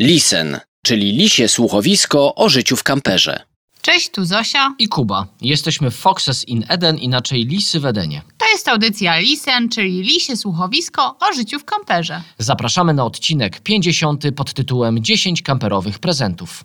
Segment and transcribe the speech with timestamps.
[0.00, 3.40] Lisen, czyli lisie słuchowisko o życiu w kamperze.
[3.82, 4.74] Cześć, tu Zosia.
[4.78, 5.26] i Kuba.
[5.40, 8.22] Jesteśmy Foxes in Eden, inaczej Lisy w Edenie.
[8.38, 12.22] To jest audycja Lisen, czyli lisie słuchowisko o życiu w kamperze.
[12.38, 16.64] Zapraszamy na odcinek 50 pod tytułem 10 kamperowych prezentów.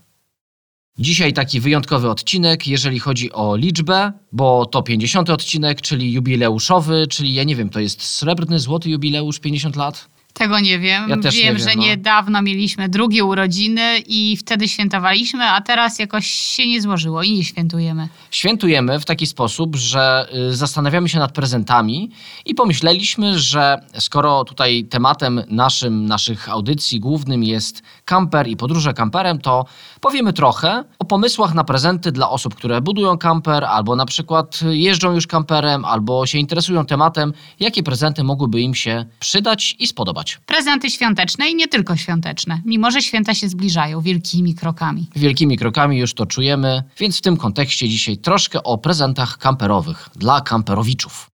[0.97, 7.33] Dzisiaj taki wyjątkowy odcinek, jeżeli chodzi o liczbę, bo to 50 odcinek, czyli jubileuszowy, czyli
[7.33, 10.12] ja nie wiem, to jest srebrny, złoty jubileusz 50 lat?
[10.33, 11.09] Tego nie wiem.
[11.09, 11.83] Ja też nie wiem, wiem, że no.
[11.83, 17.43] niedawno mieliśmy drugie urodziny i wtedy świętowaliśmy, a teraz jakoś się nie złożyło i nie
[17.43, 18.07] świętujemy.
[18.31, 22.09] Świętujemy w taki sposób, że y, zastanawiamy się nad prezentami
[22.45, 29.39] i pomyśleliśmy, że skoro tutaj tematem naszym, naszych audycji głównym jest kamper i podróże kamperem,
[29.39, 29.65] to
[30.03, 35.13] powiemy trochę o pomysłach na prezenty dla osób, które budują kamper, albo na przykład jeżdżą
[35.13, 40.39] już kamperem, albo się interesują tematem, jakie prezenty mogłyby im się przydać i spodobać.
[40.45, 45.09] Prezenty świąteczne i nie tylko świąteczne, mimo że święta się zbliżają wielkimi krokami.
[45.15, 50.41] Wielkimi krokami już to czujemy, więc w tym kontekście dzisiaj troszkę o prezentach kamperowych dla
[50.41, 51.27] kamperowiczów.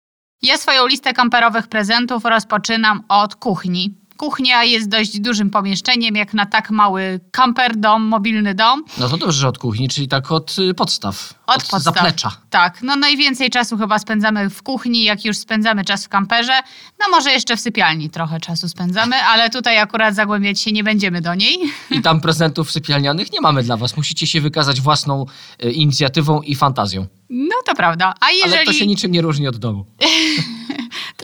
[0.42, 4.07] Ja swoją listę kamperowych prezentów rozpoczynam od kuchni.
[4.18, 8.84] Kuchnia jest dość dużym pomieszczeniem, jak na tak mały kamper, dom, mobilny dom.
[8.98, 11.82] No to dobrze, że od kuchni, czyli tak od y, podstaw, Od, od podstaw.
[11.84, 12.32] zaplecza.
[12.50, 16.54] Tak, no najwięcej czasu chyba spędzamy w kuchni, jak już spędzamy czas w kamperze.
[17.00, 21.22] No może jeszcze w sypialni trochę czasu spędzamy, ale tutaj akurat zagłębiać się nie będziemy
[21.22, 21.58] do niej.
[21.92, 23.98] I tam prezentów sypialnianych nie mamy dla was.
[23.98, 25.26] Musicie się wykazać własną
[25.64, 27.06] y, inicjatywą i fantazją.
[27.30, 28.14] No to prawda.
[28.20, 28.54] A jeżeli...
[28.54, 29.86] Ale to się niczym nie różni od domu.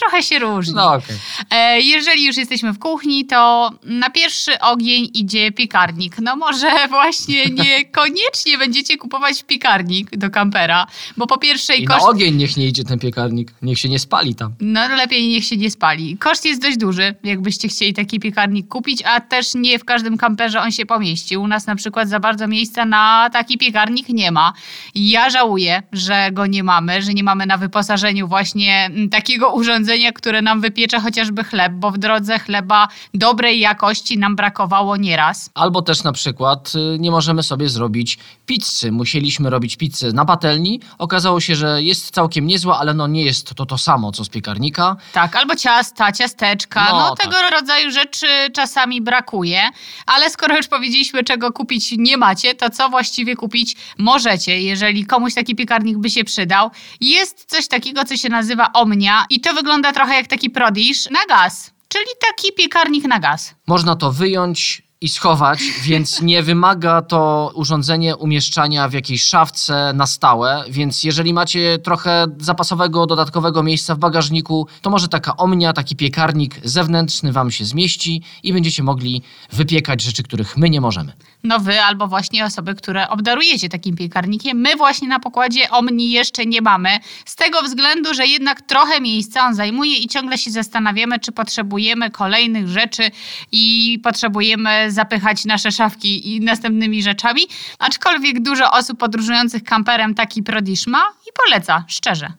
[0.04, 0.74] Trochę się różni.
[0.74, 1.16] No okej.
[1.50, 6.16] E, jeżeli już jesteśmy w kuchni, to na pierwszy ogień idzie piekarnik.
[6.22, 10.88] No może właśnie niekoniecznie będziecie kupować piekarnik do kampera,
[11.18, 12.02] bo po pierwsze I koszt...
[12.02, 13.54] na ogień niech nie idzie ten piekarnik.
[13.62, 14.54] Niech się nie spali tam.
[14.60, 16.18] No lepiej niech się nie spali.
[16.18, 20.62] Koszt jest dość duży, jakbyście chcieli taki piekarnik kupić, a też nie w każdym kamperze
[20.62, 21.38] on się pomieści.
[21.38, 24.54] U nas na przykład za bardzo miejsca na taki piekarnik nie ma.
[24.96, 29.93] Ja żałuję, że go nie mamy, że nie mamy na wyposażeniu właśnie mm, takiego urządzenia,
[30.16, 35.50] które nam wypiecze chociażby chleb, bo w drodze chleba dobrej jakości nam brakowało nieraz.
[35.54, 38.92] Albo też na przykład y, nie możemy sobie zrobić pizzy.
[38.92, 40.80] Musieliśmy robić pizzę na patelni.
[40.98, 44.30] Okazało się, że jest całkiem niezła, ale no nie jest to to samo, co z
[44.30, 44.96] piekarnika.
[45.14, 46.88] Tak, albo ciasta, ciasteczka.
[46.92, 49.62] No, No, tego rodzaju rzeczy czasami brakuje,
[50.06, 55.34] ale skoro już powiedzieliśmy, czego kupić nie macie, to co właściwie kupić możecie, jeżeli komuś
[55.34, 56.72] taki piekarnik by się przydał.
[57.02, 61.26] Jest coś takiego, co się nazywa Omnia i to wygląda trochę jak taki prodisz na
[61.26, 63.56] gaz, czyli taki piekarnik na gaz.
[63.68, 70.08] Można to wyjąć i schować, więc nie wymaga to urządzenie umieszczania w jakiejś szafce na
[70.08, 75.96] stałe, więc jeżeli macie trochę zapasowego, dodatkowego miejsca w bagażniku, to może taka omnia, taki
[75.96, 79.22] piekarnik zewnętrzny wam się zmieści i będziecie mogli
[79.52, 81.14] wypiekać rzeczy, których my nie możemy.
[81.44, 84.58] No wy albo właśnie osoby, które obdarujecie takim piekarnikiem.
[84.58, 86.90] My właśnie na pokładzie Omni jeszcze nie mamy.
[87.26, 92.12] Z tego względu, że jednak trochę miejsca on zajmuje i ciągle się zastanawiamy, czy potrzebujemy
[92.12, 93.12] kolejnych rzeczy
[93.52, 97.42] i potrzebujemy zapychać nasze szafki i następnymi rzeczami.
[97.80, 102.34] Aczkolwiek dużo osób podróżujących kamperem taki prodisz ma i poleca, szczerze.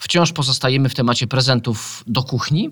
[0.00, 2.70] Wciąż pozostajemy w temacie prezentów do kuchni.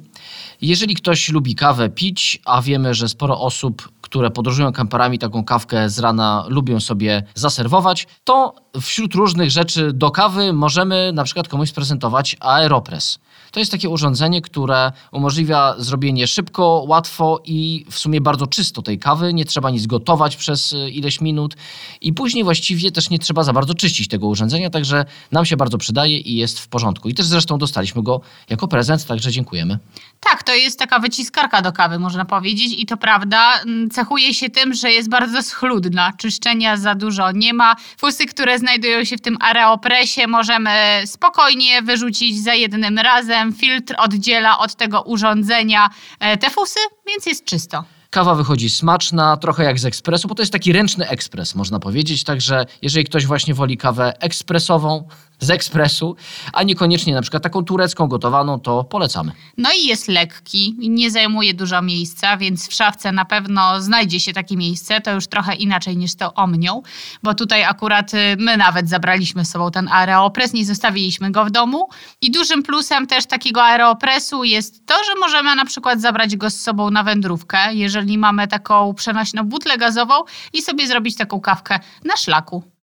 [0.60, 5.90] Jeżeli ktoś lubi kawę pić, a wiemy, że sporo osób, które podróżują kamperami, taką kawkę
[5.90, 11.68] z rana lubią sobie zaserwować, to wśród różnych rzeczy do kawy możemy na przykład komuś
[11.68, 13.18] sprezentować Aeropress.
[13.52, 18.98] To jest takie urządzenie, które umożliwia zrobienie szybko, łatwo i w sumie bardzo czysto tej
[18.98, 19.34] kawy.
[19.34, 21.56] Nie trzeba nic gotować przez y, ileś minut
[22.00, 25.78] i później właściwie też nie trzeba za bardzo czyścić tego urządzenia, także nam się bardzo
[25.78, 27.08] przydaje i jest w porządku.
[27.08, 28.20] I też zresztą dostaliśmy go
[28.50, 29.78] jako prezent, także dziękujemy.
[30.20, 32.74] Tak, to jest taka wyciskarka do kawy, można powiedzieć.
[32.78, 36.12] I to prawda, mm, cechuje się tym, że jest bardzo schludna.
[36.18, 37.76] Czyszczenia za dużo nie ma.
[37.98, 43.52] Fusy, które znajdują się w tym aeropresie, możemy spokojnie wyrzucić za jednym razem.
[43.52, 45.90] Filtr oddziela od tego urządzenia
[46.20, 47.84] e, te fusy, więc jest czysto.
[48.10, 52.24] Kawa wychodzi smaczna, trochę jak z ekspresu, bo to jest taki ręczny ekspres, można powiedzieć.
[52.24, 55.08] Także jeżeli ktoś właśnie woli kawę ekspresową
[55.40, 56.16] z ekspresu,
[56.52, 59.32] a niekoniecznie na przykład taką turecką gotowaną, to polecamy.
[59.56, 64.32] No i jest lekki, nie zajmuje dużo miejsca, więc w szafce na pewno znajdzie się
[64.32, 65.00] takie miejsce.
[65.00, 66.82] To już trochę inaczej niż to omnią,
[67.22, 71.50] bo tutaj akurat y, my nawet zabraliśmy z sobą ten aeropres, nie zostawiliśmy go w
[71.50, 71.88] domu.
[72.20, 76.60] I dużym plusem też takiego aeropresu jest to, że możemy na przykład zabrać go z
[76.60, 80.14] sobą na wędrówkę, jeżeli mamy taką przenośną butlę gazową
[80.52, 82.77] i sobie zrobić taką kawkę na szlaku.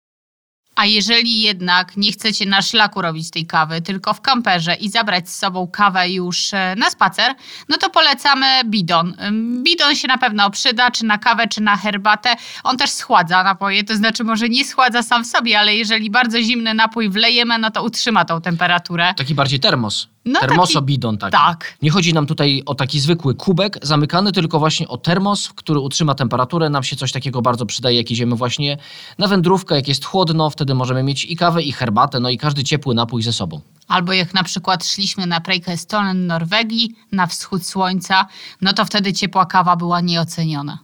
[0.76, 5.30] A jeżeli jednak nie chcecie na szlaku robić tej kawy, tylko w kamperze i zabrać
[5.30, 7.36] z sobą kawę już e, na spacer,
[7.70, 9.16] no to polecamy bidon.
[9.64, 12.36] Bidon się na pewno przyda, czy na kawę, czy na herbatę.
[12.64, 16.42] On też schładza napoje, to znaczy może nie schładza sam w sobie, ale jeżeli bardzo
[16.42, 19.14] zimny napój wlejemy, no to utrzyma tą temperaturę.
[19.14, 20.15] Taki bardziej termos.
[20.26, 21.32] No Termosobidon taki.
[21.32, 21.78] Tak.
[21.82, 26.16] Nie chodzi nam tutaj o taki zwykły kubek zamykany, tylko właśnie o termos, który utrzyma
[26.16, 26.70] temperaturę.
[26.70, 28.78] Nam się coś takiego bardzo przydaje, jak idziemy właśnie
[29.18, 32.64] na wędrówkę, jak jest chłodno, wtedy możemy mieć i kawę, i herbatę, no i każdy
[32.64, 33.62] ciepły napój ze sobą.
[33.88, 38.28] Albo jak na przykład szliśmy na Preikestolen Norwegii, na wschód słońca,
[38.62, 40.80] no to wtedy ciepła kawa była nieoceniona.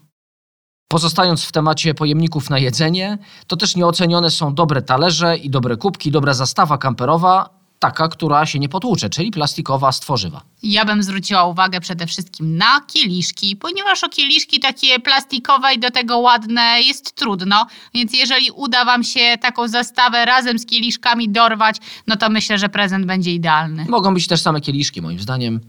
[0.88, 3.18] Pozostając w temacie pojemników na jedzenie,
[3.48, 8.60] to też nieocenione są dobre talerze i dobre kubki, dobra zastawa kamperowa, taka, która się
[8.60, 10.42] nie potłucze, czyli plastikowa z tworzywa.
[10.64, 15.92] Ja bym zwróciła uwagę przede wszystkim na kieliszki, ponieważ o kieliszki takie plastikowe i do
[15.92, 21.78] tego ładne jest trudno, więc jeżeli uda Wam się taką zastawę razem z kieliszkami dorwać,
[22.08, 23.86] no to myślę, że prezent będzie idealny.
[23.90, 25.60] Mogą być też same kieliszki, moim zdaniem.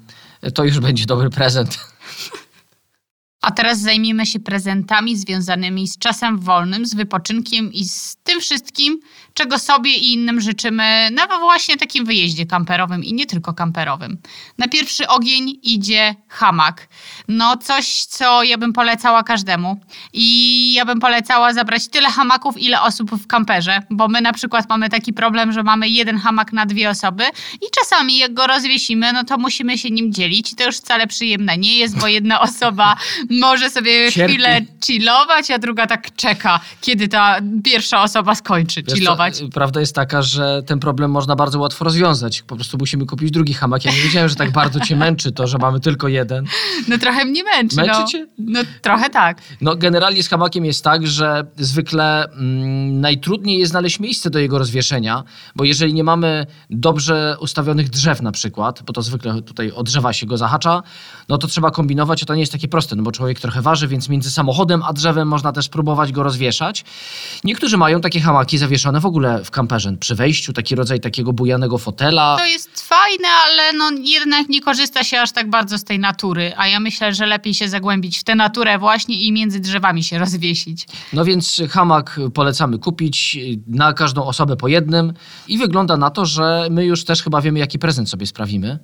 [0.54, 1.78] To już będzie dobry prezent.
[3.42, 9.00] A teraz zajmiemy się prezentami związanymi z czasem wolnym, z wypoczynkiem i z tym wszystkim,
[9.34, 14.18] czego sobie i innym życzymy na właśnie takim wyjeździe kamperowym i nie tylko kamperowym.
[14.58, 16.88] Na pierwszy ogień idzie hamak.
[17.28, 19.80] No coś, co ja bym polecała każdemu.
[20.12, 24.68] I ja bym polecała zabrać tyle hamaków, ile osób w kamperze, bo my na przykład
[24.68, 27.24] mamy taki problem, że mamy jeden hamak na dwie osoby
[27.54, 31.06] i czasami jak go rozwiesimy, no to musimy się nim dzielić i to już wcale
[31.06, 32.96] przyjemne nie jest, bo jedna osoba
[33.30, 34.32] może sobie Cierpi.
[34.32, 39.54] chwilę chillować, a druga tak czeka, kiedy ta pierwsza osoba skończy Wiesz co, chillować.
[39.54, 42.42] Prawda jest taka, że ten problem można bardzo łatwo rozwiązać.
[42.42, 43.84] Po prostu musimy kupić drugi hamak.
[43.84, 46.44] Ja nie wiedziałem, że tak bardzo cię męczy to, że mamy tylko jeden.
[46.88, 47.76] No trochę mnie męczy.
[47.76, 48.06] Męczy no.
[48.06, 48.26] cię?
[48.38, 49.40] No trochę tak.
[49.60, 54.58] No generalnie z hamakiem jest tak, że zwykle mm, najtrudniej jest znaleźć miejsce do jego
[54.58, 55.24] rozwieszenia,
[55.56, 60.12] bo jeżeli nie mamy dobrze ustawionych drzew na przykład, bo to zwykle tutaj o drzewa
[60.12, 60.82] się go zahacza,
[61.28, 63.88] no to trzeba kombinować, a to nie jest takie proste, no bo człowiek trochę waży,
[63.88, 66.84] więc między samochodem a drzewem można też próbować go rozwieszać.
[67.44, 71.78] Niektórzy mają takie hamaki zawieszone w ogóle w kamperze, przy wejściu, taki rodzaj takiego bujanego
[71.78, 72.36] fotela.
[72.38, 76.52] To jest fajne, ale no jednak nie korzysta się aż tak bardzo z tej natury,
[76.56, 80.18] a ja myślę, że lepiej się zagłębić w tę naturę właśnie i między drzewami się
[80.24, 80.86] rozwiesić.
[81.12, 85.12] No więc hamak polecamy kupić na każdą osobę po jednym
[85.48, 88.78] i wygląda na to, że my już też chyba wiemy, jaki prezent sobie sprawimy.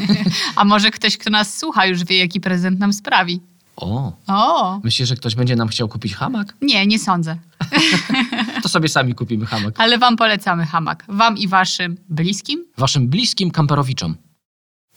[0.56, 3.51] A może ktoś, kto nas słucha, już wie, jaki prezent nam sprawi.
[3.76, 4.80] O, O!
[4.84, 6.54] myślisz, że ktoś będzie nam chciał kupić hamak?
[6.62, 7.36] Nie, nie sądzę.
[8.62, 9.74] To sobie sami kupimy hamak.
[9.80, 11.04] Ale wam polecamy hamak.
[11.08, 12.64] Wam i waszym bliskim.
[12.78, 14.16] Waszym bliskim kamperowiczom.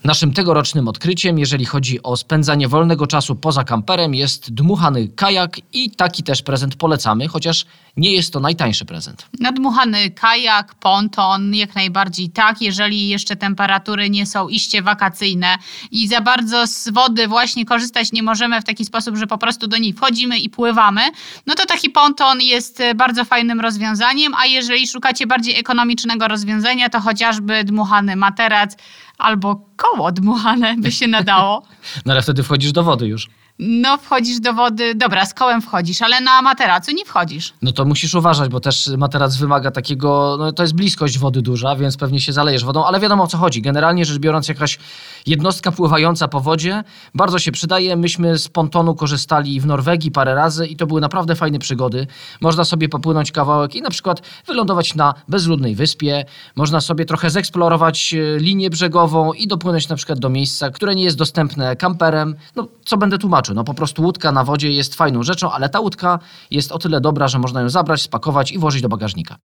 [0.05, 5.91] Naszym tegorocznym odkryciem, jeżeli chodzi o spędzanie wolnego czasu poza kamperem, jest dmuchany kajak i
[5.91, 7.65] taki też prezent polecamy, chociaż
[7.97, 9.25] nie jest to najtańszy prezent.
[9.39, 15.57] Nadmuchany kajak, ponton, jak najbardziej tak, jeżeli jeszcze temperatury nie są iście wakacyjne
[15.91, 19.67] i za bardzo z wody właśnie korzystać nie możemy w taki sposób, że po prostu
[19.67, 21.01] do niej wchodzimy i pływamy,
[21.45, 26.89] no to taki ponton jest e, bardzo fajnym rozwiązaniem, a jeżeli szukacie bardziej ekonomicznego rozwiązania,
[26.89, 28.77] to chociażby dmuchany materac
[29.17, 31.63] albo koło dmuchane by się nadało.
[32.05, 33.29] No ale wtedy wchodzisz do wody już.
[33.59, 37.53] No wchodzisz do wody, dobra, z kołem wchodzisz, ale na materacu nie wchodzisz.
[37.61, 41.75] No to musisz uważać, bo też materac wymaga takiego, no to jest bliskość wody duża,
[41.75, 43.61] więc pewnie się zalejesz wodą, ale wiadomo o co chodzi.
[43.61, 44.79] Generalnie rzecz biorąc, jakaś
[45.25, 46.83] jednostka pływająca po wodzie
[47.13, 47.95] bardzo się przydaje.
[47.95, 52.07] Myśmy z pontonu korzystali w Norwegii parę razy i to były naprawdę fajne przygody.
[52.41, 56.25] Można sobie popłynąć kawałek i na przykład wylądować na bezludnej wyspie.
[56.55, 61.03] Można sobie trochę zeksplorować e, linię brzegową i dopłynąć na przykład do miejsca, które nie
[61.03, 62.35] jest dostępne kamperem.
[62.55, 63.55] No, co będę tłumaczył?
[63.55, 66.19] No po prostu łódka na wodzie jest fajną rzeczą, ale ta łódka
[66.51, 69.37] jest o tyle dobra, że można ją zabrać, spakować i włożyć do bagażnika.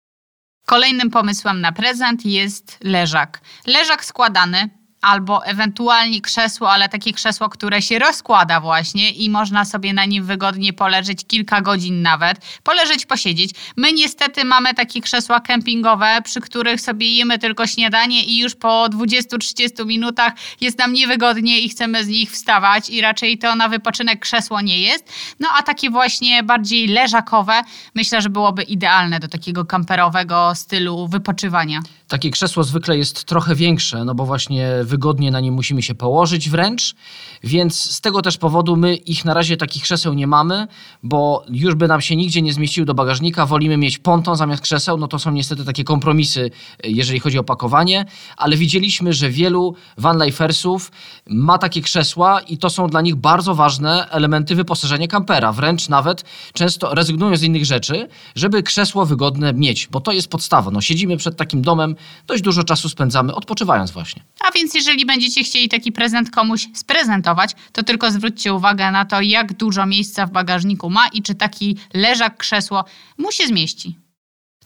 [0.66, 3.42] Kolejnym pomysłem na prezent jest leżak.
[3.68, 4.70] Leżak składany
[5.02, 10.24] albo ewentualnie krzesło, ale takie krzesło, które się rozkłada właśnie i można sobie na nim
[10.24, 13.52] wygodnie poleżeć kilka godzin nawet, poleżeć, posiedzieć.
[13.78, 18.86] My niestety mamy takie krzesła kempingowe, przy których sobie jemy tylko śniadanie i już po
[18.86, 24.20] 20-30 minutach jest nam niewygodnie i chcemy z nich wstawać i raczej to na wypoczynek
[24.20, 25.14] krzesło nie jest.
[25.40, 27.62] No a takie właśnie bardziej leżakowe
[27.96, 31.80] myślę, że byłoby idealne do takiego kamperowego stylu wypoczywania.
[32.08, 36.50] Takie krzesło zwykle jest trochę większe, no bo właśnie wygodnie na nim musimy się położyć
[36.50, 36.96] wręcz,
[37.44, 40.68] więc z tego też powodu my ich na razie takich krzeseł nie mamy,
[41.04, 44.98] bo już by nam się nigdzie nie zmieścił do bagażnika, wolimy mieć ponton zamiast krzeseł,
[44.98, 46.52] no to są niestety takie kompromisy,
[46.84, 48.06] jeżeli chodzi o pakowanie,
[48.38, 50.92] ale widzieliśmy, że wielu vanlifersów
[51.28, 56.24] ma takie krzesła i to są dla nich bardzo ważne elementy wyposażenia kampera, wręcz nawet
[56.54, 60.72] często rezygnują z innych rzeczy, żeby krzesło wygodne mieć, bo to jest podstawa.
[60.72, 61.96] No, siedzimy przed takim domem,
[62.28, 64.24] dość dużo czasu spędzamy odpoczywając właśnie.
[64.48, 69.22] A więc jeżeli będziecie chcieli taki prezent komuś sprezentować, to tylko zwróćcie uwagę na to,
[69.22, 72.86] jak dużo miejsca w bagażniku ma i czy taki leżak, krzesło
[73.18, 73.98] mu się zmieści.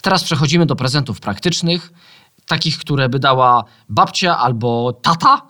[0.02, 1.92] Teraz przechodzimy do prezentów praktycznych,
[2.46, 5.42] takich, które by dała babcia albo tata,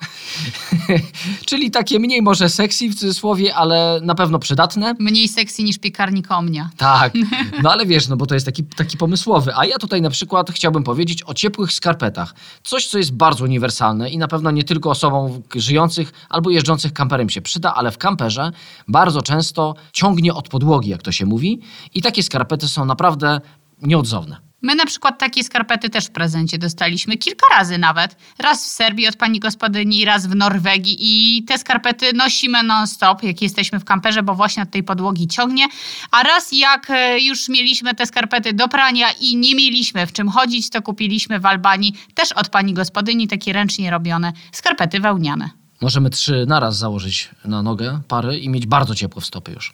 [1.50, 4.94] czyli takie mniej może sexy w cudzysłowie, ale na pewno przydatne.
[5.00, 6.70] Mniej sexy niż piekarnik Omnia.
[6.78, 7.14] Tak,
[7.64, 9.52] no ale wiesz, no bo to jest taki, taki pomysłowy.
[9.56, 12.36] A ja tutaj na przykład chciałbym powiedzieć o ciepłych skarpetach.
[12.64, 17.30] Coś, co jest bardzo uniwersalne i na pewno nie tylko osobom żyjących albo jeżdżących kamperem
[17.30, 18.52] się przyda, ale w kamperze
[18.88, 21.62] bardzo często ciągnie od podłogi, jak to się mówi.
[21.94, 23.42] I takie skarpety są naprawdę
[23.82, 24.53] nieodzowne.
[24.63, 28.15] My na przykład takie skarpety też w prezencie dostaliśmy kilka razy nawet.
[28.39, 33.41] Raz w Serbii od pani gospodyni, raz w Norwegii i te skarpety nosimy non-stop, jak
[33.41, 35.67] jesteśmy w kamperze, bo właśnie od tej podłogi ciągnie.
[36.12, 40.29] A raz jak e, już mieliśmy te skarpety do prania i nie mieliśmy w czym
[40.29, 45.50] chodzić, to kupiliśmy w Albanii też od pani gospodyni takie ręcznie robione skarpety wełniane.
[45.82, 49.74] Możemy trzy naraz założyć na nogę pary i mieć bardzo ciepłe w stopy już.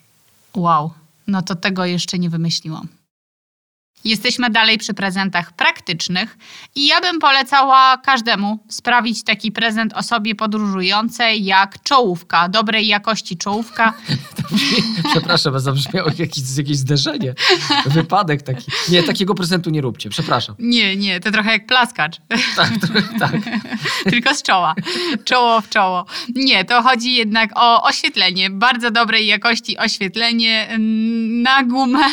[0.56, 0.92] Wow,
[1.28, 2.99] no to tego jeszcze nie wymyśliłam.
[4.06, 6.38] Jesteśmy dalej przy prezentach praktycznych
[6.76, 13.94] i ja bym polecała każdemu sprawić taki prezent osobie podróżującej jak czołówka, dobrej jakości czołówka.
[15.12, 17.34] Przepraszam, zabrzmiało jakieś, jakieś zderzenie,
[17.86, 18.72] wypadek taki.
[18.90, 20.56] Nie, takiego prezentu nie róbcie, przepraszam.
[20.60, 22.18] Nie, nie, to trochę jak plaskacz,
[22.56, 22.70] Tak,
[23.20, 23.32] tak.
[24.12, 24.76] tylko z czoła.
[25.26, 26.06] Czoło w czoło.
[26.36, 32.04] Nie, to chodzi jednak o oświetlenie, bardzo dobrej jakości oświetlenie mm, na gumę.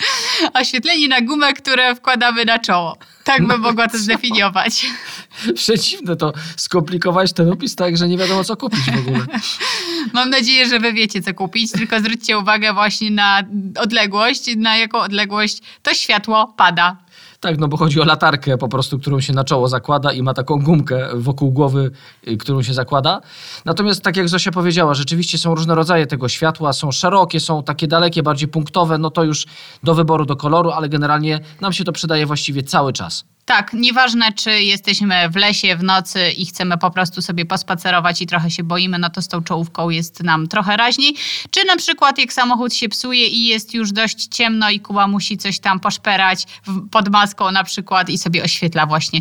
[0.60, 2.96] Oświetlenie na gumę, które wkładamy na czoło.
[3.24, 4.86] Tak bym mogła to zdefiniować.
[5.54, 9.26] Przeciwne to skomplikować ten opis tak, że nie wiadomo co kupić w ogóle.
[10.12, 13.42] Mam nadzieję, że wy wiecie, co kupić, tylko zwróćcie uwagę właśnie na
[13.78, 16.96] odległość, na jaką odległość to światło pada.
[17.40, 20.34] Tak, no bo chodzi o latarkę po prostu, którą się na czoło zakłada i ma
[20.34, 21.90] taką gumkę wokół głowy,
[22.28, 23.20] y, którą się zakłada.
[23.64, 27.86] Natomiast tak jak Zosia powiedziała, rzeczywiście są różne rodzaje tego światła, są szerokie, są takie
[27.86, 29.46] dalekie, bardziej punktowe, no to już
[29.82, 33.24] do wyboru, do koloru, ale generalnie nam się to przydaje właściwie cały czas.
[33.46, 38.26] Tak, nieważne czy jesteśmy w lesie w nocy i chcemy po prostu sobie pospacerować i
[38.26, 41.14] trochę się boimy, no to z tą czołówką jest nam trochę raźniej.
[41.50, 45.38] Czy na przykład jak samochód się psuje i jest już dość ciemno i Kuba musi
[45.38, 49.20] coś tam poszperać w- pod maską na przykład i sobie oświetla właśnie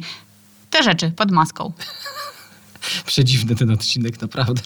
[0.70, 1.74] te rzeczy pod maską.
[3.06, 4.62] Przedziwny ten odcinek, naprawdę.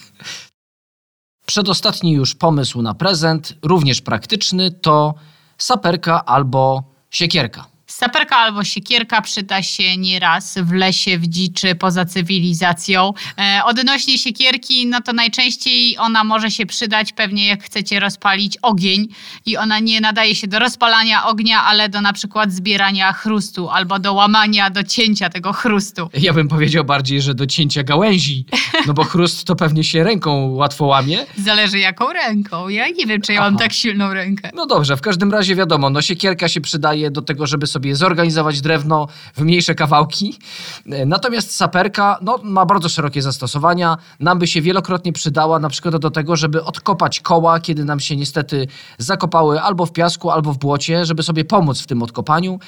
[1.45, 5.13] Przedostatni już pomysł na prezent, również praktyczny, to
[5.57, 7.65] saperka albo siekierka.
[7.89, 13.13] Saperka albo siekierka przyda się nieraz w lesie, w dziczy, poza cywilizacją.
[13.37, 19.07] E, odnośnie siekierki, no to najczęściej ona może się przydać pewnie jak chcecie rozpalić ogień
[19.45, 23.99] i ona nie nadaje się do rozpalania ognia, ale do na przykład zbierania chrustu albo
[23.99, 26.09] do łamania, do cięcia tego chrustu.
[26.13, 28.45] Ja bym powiedział bardziej, że do cięcia gałęzi,
[28.87, 31.25] no bo chrust to pewnie się ręką łatwo łamie.
[31.37, 32.69] Zależy jaką ręką.
[32.69, 33.63] Ja nie wiem, czy ja mam Aha.
[33.63, 34.51] tak silną rękę.
[34.55, 38.61] No dobrze, w każdym razie wiadomo, no siekierka się przydaje do tego, żeby sobie zorganizować
[38.61, 40.37] drewno w mniejsze kawałki.
[40.85, 43.97] E, Natomiast saperka no, ma bardzo szerokie zastosowania.
[44.19, 48.15] Nam by się wielokrotnie przydała na przykład do tego, żeby odkopać koła, kiedy nam się
[48.15, 48.67] niestety
[48.97, 52.59] zakopały albo w piasku, albo w błocie, żeby sobie pomóc w tym odkopaniu,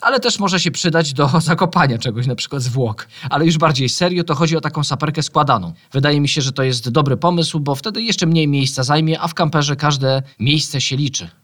[0.00, 3.08] ale też może się przydać do zakopania czegoś, na przykład zwłok.
[3.30, 5.72] Ale już bardziej serio, to chodzi o taką saperkę składaną.
[5.92, 9.28] Wydaje mi się, że to jest dobry pomysł, bo wtedy jeszcze mniej miejsca zajmie, a
[9.28, 11.39] w kamperze każde miejsce się liczy.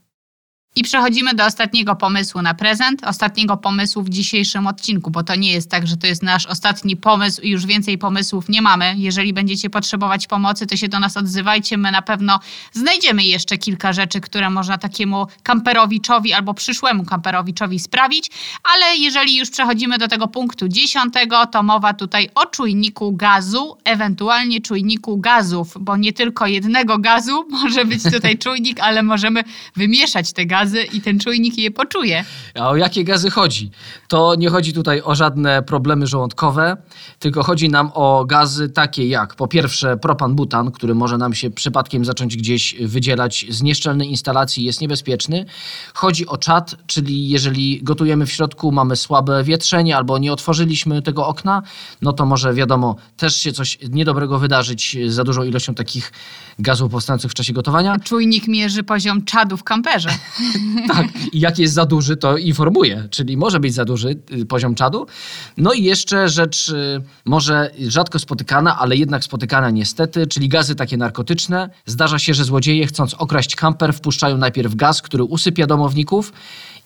[0.78, 5.52] I przechodzimy do ostatniego pomysłu na prezent, ostatniego pomysłu w dzisiejszym odcinku, bo to nie
[5.52, 8.94] jest tak, że to jest nasz ostatni pomysł i już więcej pomysłów nie mamy.
[8.96, 11.76] Jeżeli będziecie potrzebować pomocy, to się do nas odzywajcie.
[11.76, 12.40] My na pewno
[12.72, 18.30] znajdziemy jeszcze kilka rzeczy, które można takiemu kamperowiczowi albo przyszłemu kamperowiczowi sprawić,
[18.74, 24.60] ale jeżeli już przechodzimy do tego punktu dziesiątego, to mowa tutaj o czujniku gazu, ewentualnie
[24.60, 29.44] czujniku gazów, bo nie tylko jednego gazu może być tutaj czujnik, ale możemy
[29.76, 32.24] wymieszać te gazy gazy i ten czujnik je poczuje.
[32.54, 33.70] A o jakie gazy chodzi?
[34.08, 36.76] To nie chodzi tutaj o żadne problemy żołądkowe,
[37.18, 42.04] tylko chodzi nam o gazy takie jak po pierwsze propan-butan, który może nam się przypadkiem
[42.04, 45.46] zacząć gdzieś wydzielać z nieszczelnej instalacji, jest niebezpieczny.
[45.94, 51.26] Chodzi o czad, czyli jeżeli gotujemy w środku, mamy słabe wietrzenie albo nie otworzyliśmy tego
[51.26, 51.62] okna,
[52.02, 56.12] no to może wiadomo, też się coś niedobrego wydarzyć za dużą ilością takich
[56.58, 57.96] gazów powstających w czasie gotowania.
[57.98, 60.08] Czujnik mierzy poziom czadu w kamperze.
[60.88, 64.74] Tak, i jak jest za duży, to informuje, czyli może być za duży y, poziom
[64.74, 65.06] czadu.
[65.56, 70.96] No i jeszcze rzecz y, może rzadko spotykana, ale jednak spotykana niestety, czyli gazy takie
[70.96, 71.70] narkotyczne.
[71.86, 76.32] Zdarza się, że złodzieje chcąc okraść kamper wpuszczają najpierw gaz, który usypia domowników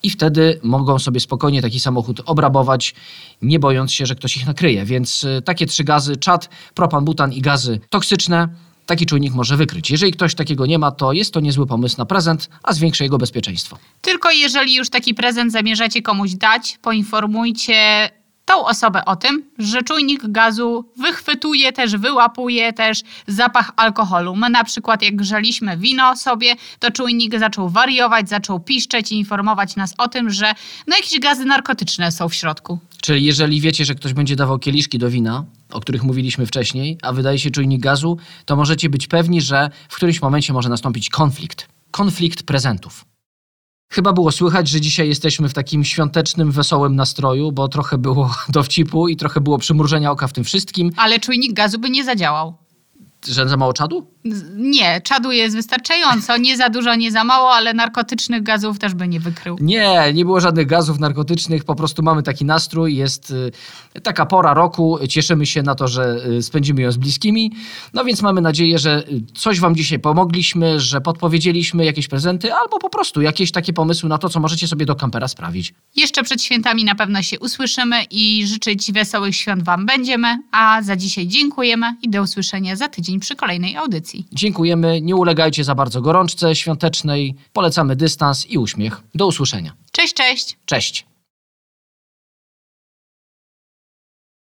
[0.03, 2.95] i wtedy mogą sobie spokojnie taki samochód obrabować,
[3.43, 4.85] nie bojąc się, że ktoś ich nakryje.
[4.85, 8.49] Więc y, takie trzy gazy, czad, propan, butan i gazy toksyczne,
[8.91, 9.91] taki czujnik może wykryć.
[9.91, 13.19] Jeżeli ktoś takiego nie ma, to jest to niezły pomysł na prezent, a zwiększy jego
[13.19, 13.79] bezpieczeństwo.
[14.01, 18.11] Tylko jeżeli już taki prezent zamierzacie komuś dać, poinformujcie
[18.51, 24.37] tą osobę o tym, że czujnik gazu wychwytuje też, wyłapuje też zapach alkoholu.
[24.37, 29.77] My na przykład jak grzaliśmy wino sobie, to czujnik zaczął wariować, zaczął piszczeć i informować
[29.77, 30.55] nas o tym, że
[30.87, 32.79] no jakieś gazy narkotyczne są w środku.
[33.01, 37.13] Czyli jeżeli wiecie, że ktoś będzie dawał kieliszki do wina, o których mówiliśmy wcześniej, a
[37.13, 41.69] wydaje się czujnik gazu, to możecie być pewni, że w którymś momencie może nastąpić konflikt.
[41.91, 43.10] Konflikt prezentów.
[43.93, 49.09] Chyba było słychać, że dzisiaj jesteśmy w takim świątecznym, wesołym nastroju, bo trochę było dowcipu
[49.09, 50.91] i trochę było przymrużenia oka w tym wszystkim.
[50.97, 52.55] Ale czujnik gazu by nie zadziałał.
[53.29, 54.07] Że za mało czadu?
[54.57, 59.09] Nie, czadu jest wystarczająco, nie za dużo, nie za mało, ale narkotycznych gazów też by
[59.09, 59.57] nie wykrył.
[59.61, 64.55] Nie, nie było żadnych gazów narkotycznych, po prostu mamy taki nastrój, jest y, taka pora
[64.55, 67.53] roku, cieszymy się na to, że y, spędzimy ją z bliskimi,
[67.95, 72.79] no więc mamy nadzieję, że y, coś Wam dzisiaj pomogliśmy, że podpowiedzieliśmy jakieś prezenty, albo
[72.79, 75.75] po prostu jakieś takie pomysły na to, co możecie sobie do kampera sprawić.
[75.97, 80.97] Jeszcze przed świętami na pewno się usłyszymy i życzyć wesołych świąt Wam będziemy, a za
[80.97, 83.77] dzisiaj dziękujemy i do usłyszenia za tydzień przy kolejnej
[84.11, 84.27] audycji.
[84.33, 89.01] Dziękujemy, nie ulegajcie za bardzo gorączce świątecznej, polecamy dystans i uśmiech.
[89.15, 89.73] Do usłyszenia.
[89.93, 90.59] Cześć, cześć!
[90.65, 91.10] Cześć!